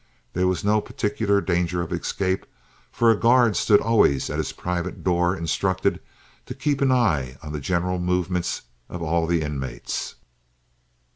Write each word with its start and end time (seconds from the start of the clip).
There 0.33 0.47
was 0.47 0.63
no 0.63 0.81
particular 0.81 1.41
danger 1.41 1.83
of 1.83 1.93
escape, 1.93 2.47
for 2.91 3.11
a 3.11 3.15
guard 3.15 3.55
stood 3.55 3.79
always 3.79 4.31
at 4.31 4.39
his 4.39 4.51
private 4.51 5.03
door 5.03 5.35
instructed 5.37 5.99
"to 6.47 6.55
keep 6.55 6.81
an 6.81 6.91
eye" 6.91 7.37
on 7.43 7.51
the 7.53 7.59
general 7.59 7.99
movements 7.99 8.63
of 8.89 9.03
all 9.03 9.27
the 9.27 9.43
inmates. 9.43 10.15